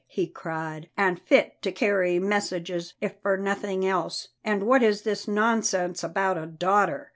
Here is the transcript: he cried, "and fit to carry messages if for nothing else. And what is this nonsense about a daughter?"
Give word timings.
he 0.07 0.25
cried, 0.25 0.89
"and 0.97 1.21
fit 1.21 1.61
to 1.61 1.71
carry 1.71 2.17
messages 2.17 2.95
if 3.01 3.21
for 3.21 3.37
nothing 3.37 3.85
else. 3.85 4.29
And 4.43 4.63
what 4.63 4.81
is 4.81 5.03
this 5.03 5.27
nonsense 5.27 6.03
about 6.03 6.39
a 6.39 6.47
daughter?" 6.47 7.09